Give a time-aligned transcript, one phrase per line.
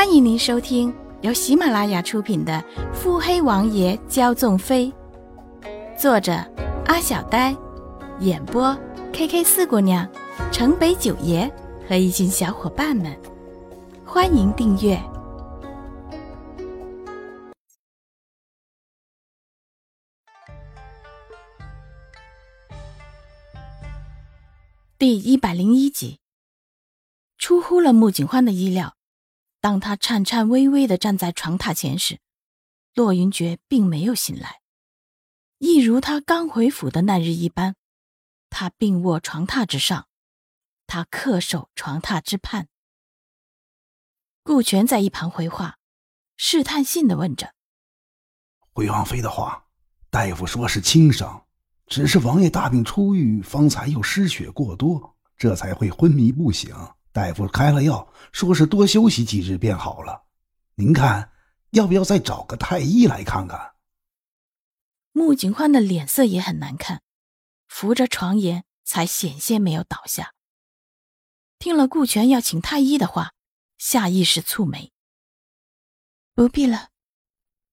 [0.00, 2.54] 欢迎您收听由喜马拉雅出品的
[2.94, 4.90] 《腹黑王爷骄纵妃》，
[6.00, 6.32] 作者
[6.86, 7.54] 阿小呆，
[8.20, 8.74] 演播
[9.12, 10.10] K K 四姑娘、
[10.50, 11.52] 城北九爷
[11.86, 13.14] 和一群小伙伴们。
[14.02, 14.98] 欢迎订阅
[24.96, 26.20] 第一百零一集。
[27.36, 28.94] 出乎了穆景欢的意料，
[29.60, 32.18] 当他颤颤巍巍的站在床榻前时，
[32.94, 34.60] 骆云珏并没有醒来，
[35.58, 37.76] 一如他刚回府的那日一般，
[38.48, 40.08] 他并卧床榻之上，
[40.86, 42.68] 他恪守床榻之畔。
[44.42, 45.76] 顾全在一旁回话，
[46.38, 47.54] 试探性的问着
[48.72, 49.66] ：“回王妃的话，
[50.08, 51.46] 大夫说是轻伤，
[51.86, 56.74] 只是王爷大病初愈，方才又失血过多，这才会昏迷不醒。”
[57.12, 60.24] 大夫开了药，说是多休息几日便好了。
[60.76, 61.32] 您看，
[61.70, 63.74] 要不要再找个太医来看看？
[65.12, 67.02] 穆景欢的脸色也很难看，
[67.66, 70.34] 扶着床沿才险些没有倒下。
[71.58, 73.32] 听了顾全要请太医的话，
[73.76, 74.92] 下意识蹙眉
[76.32, 76.90] ：“不必了，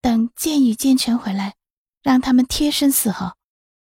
[0.00, 1.56] 等建与建成回来，
[2.02, 3.36] 让他们贴身伺候。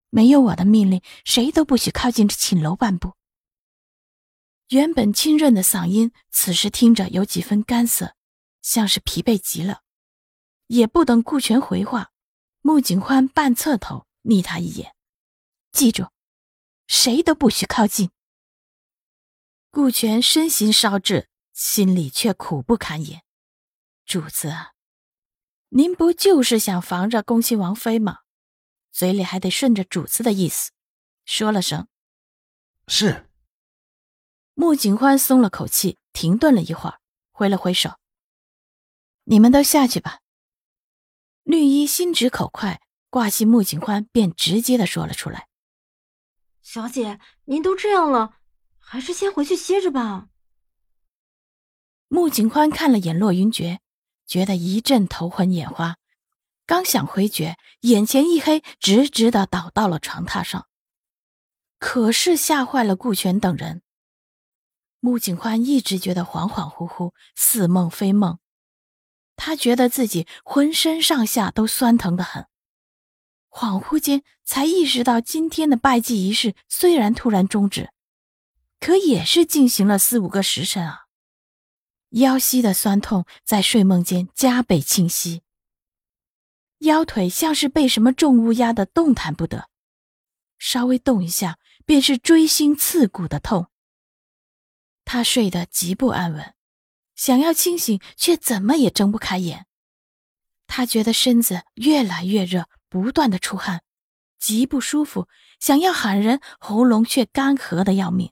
[0.10, 3.14] 没有我的命令，谁都不许靠近这寝楼半步。”
[4.70, 8.16] 原本清润的嗓音，此时听着有几分干涩，
[8.62, 9.82] 像是疲惫极了。
[10.68, 12.12] 也不等顾全回话，
[12.62, 14.96] 穆景欢半侧头睨他一眼
[15.74, 16.06] ：“记住，
[16.86, 18.12] 谁都不许靠近。”
[19.72, 23.24] 顾全身形稍滞，心里却苦不堪言
[24.06, 24.54] ：“主子，
[25.70, 28.20] 您不就是想防着恭亲王妃吗？
[28.92, 30.70] 嘴里还得顺着主子的意思，
[31.26, 31.88] 说了声
[32.88, 33.26] ‘是’。”
[34.60, 37.00] 穆景欢松了口气，停顿了一会儿，
[37.32, 37.92] 挥了挥手
[39.24, 40.20] ：“你们都下去吧。”
[41.44, 45.48] 绿衣心直口快，挂心穆景欢便直接的说了出来
[46.62, 48.34] ：“小姐，您都这样了，
[48.80, 50.28] 还是先回去歇着吧。”
[52.10, 53.80] 穆景欢看了眼洛云珏，
[54.26, 55.96] 觉得一阵头昏眼花，
[56.66, 60.68] 刚想回绝，眼前一黑，直直的倒到了床榻上，
[61.80, 63.82] 可是吓坏了顾全等人。
[65.00, 68.40] 穆景欢一直觉得恍恍惚惚，似梦非梦。
[69.36, 72.46] 他觉得自己浑身上下都酸疼的很，
[73.50, 77.92] 恍惚间才意识到，今天的拜祭仪式虽然突然终止，
[78.82, 81.06] 可也是进行了四五个时辰啊。
[82.10, 85.44] 腰膝的酸痛在睡梦间加倍清晰，
[86.80, 89.70] 腰腿像是被什么重物压得动弹不得，
[90.58, 93.68] 稍微动一下便是锥心刺骨的痛。
[95.12, 96.54] 他睡得极不安稳，
[97.16, 99.66] 想要清醒却怎么也睁不开眼。
[100.68, 103.82] 他觉得身子越来越热，不断的出汗，
[104.38, 105.28] 极不舒服，
[105.60, 108.32] 想要喊人，喉咙却干涸的要命。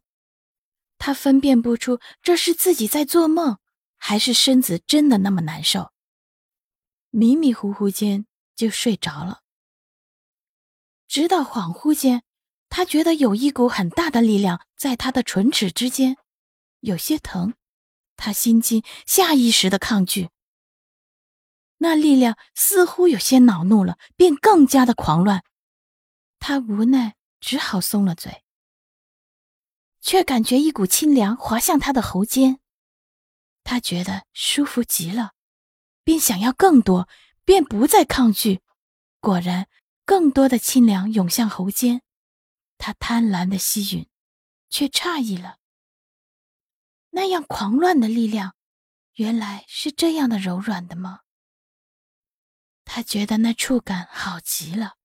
[0.99, 3.57] 他分辨不出这是自己在做梦，
[3.97, 5.91] 还是身子真的那么难受。
[7.09, 9.41] 迷迷糊糊间就睡着了，
[11.07, 12.21] 直到恍惚间，
[12.69, 16.17] 他觉得有一股很大的力量在他的唇齿之间。
[16.79, 17.53] 有些疼，
[18.15, 20.29] 他心惊，下意识的抗拒。
[21.77, 25.43] 那力量似乎有些恼怒了，便更加的狂乱。
[26.39, 28.43] 他无奈，只好松了嘴，
[30.01, 32.59] 却感觉一股清凉滑向他的喉间。
[33.63, 35.33] 他觉得舒服极了，
[36.03, 37.07] 便想要更多，
[37.44, 38.61] 便不再抗拒。
[39.19, 39.67] 果然，
[40.05, 42.01] 更多的清凉涌向喉间。
[42.77, 44.07] 他贪婪的吸吮，
[44.69, 45.57] 却诧异了。
[47.17, 48.55] 那样狂乱的力量，
[49.16, 51.22] 原来是这样的柔软的吗？
[52.85, 54.97] 他觉得那触感好极了，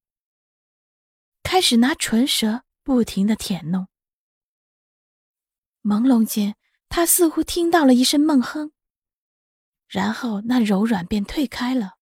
[1.42, 3.88] 开始拿唇舌不停的舔弄。
[5.82, 6.54] 朦胧间，
[6.90, 8.72] 他似乎听到了一声闷哼，
[9.88, 11.94] 然后那柔软便退开了，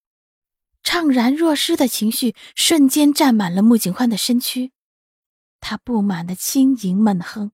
[0.82, 4.72] 怅然若失的情绪瞬间占满了穆景欢的身躯，
[5.60, 7.52] 他不满的轻吟闷哼。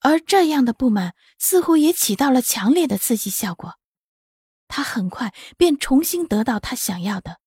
[0.00, 3.78] 而这样的不满似乎也起到了强烈的刺激效果，
[4.66, 7.38] 他很快便重新得到他想要的，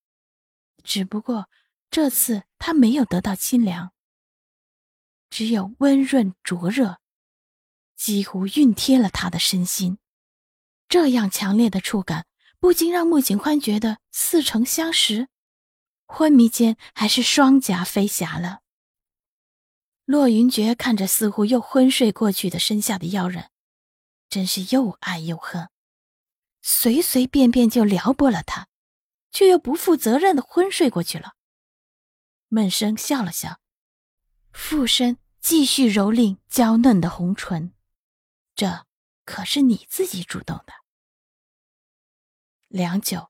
[0.83, 1.49] 只不过
[1.89, 3.91] 这次他没有得到清凉，
[5.29, 6.99] 只有温润灼热，
[7.95, 9.97] 几乎熨贴了他的身心。
[10.89, 12.27] 这样强烈的触感
[12.59, 15.27] 不禁让穆景欢觉得似曾相识，
[16.05, 18.62] 昏迷间还是双颊飞霞了。
[20.05, 23.49] 洛云珏看着似乎又昏睡过去的身下的妖人，
[24.29, 25.69] 真是又爱又恨。
[26.61, 28.67] 随随便便就撩拨了他，
[29.31, 31.33] 却又不负责任的昏睡过去了。
[32.49, 33.59] 闷声笑了笑，
[34.51, 37.73] 附身继续蹂躏娇嫩的红唇。
[38.55, 38.85] 这
[39.25, 40.73] 可是你自己主动的。
[42.67, 43.29] 良久，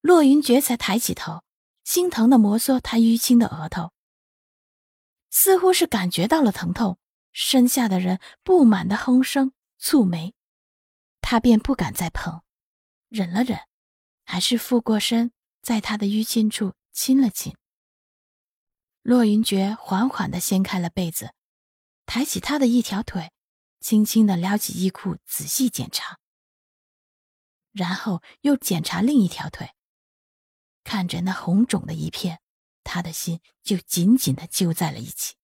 [0.00, 1.42] 洛云珏才抬起头，
[1.84, 3.92] 心疼的摩挲他淤青的额头，
[5.32, 7.00] 似乎是感觉到了疼痛。
[7.32, 10.34] 身下的人不满的哼声蹙眉，
[11.22, 12.42] 他便不敢再碰，
[13.08, 13.58] 忍了忍，
[14.26, 15.32] 还是俯过身，
[15.62, 17.56] 在他的淤青处亲了亲。
[19.00, 21.32] 洛云珏缓缓地掀开了被子，
[22.04, 23.32] 抬起他的一条腿，
[23.80, 26.18] 轻轻地撩起衣裤，仔细检查，
[27.72, 29.70] 然后又检查另一条腿。
[30.84, 32.41] 看着那红肿的一片，
[32.82, 35.34] 他的心就紧紧的揪在了一起。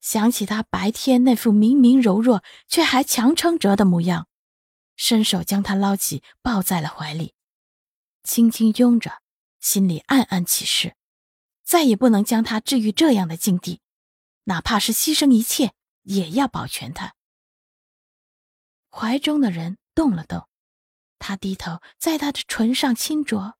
[0.00, 4.28] 想起他白天那副明明柔弱却还强撑着的模样，
[4.96, 7.34] 伸手将他捞起，抱在了怀里，
[8.22, 9.20] 轻轻拥着，
[9.60, 10.96] 心里暗暗起誓，
[11.62, 13.80] 再也不能将他置于这样的境地，
[14.44, 15.74] 哪怕是牺牲一切，
[16.04, 17.14] 也要保全他。
[18.88, 20.48] 怀中的人动了动，
[21.18, 23.57] 他低头在他的唇上轻啄，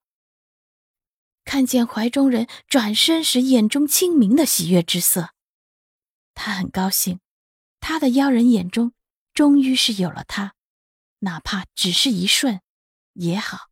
[1.48, 5.30] 看见怀中人转身时眼中清明的喜悦之色。
[6.34, 7.20] 他很高兴，
[7.80, 8.92] 他的妖人眼中
[9.32, 10.52] 终于是有了他，
[11.20, 12.60] 哪怕只是一瞬，
[13.14, 13.70] 也好。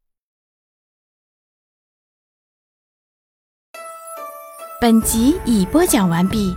[4.80, 6.56] 本集已播讲完毕。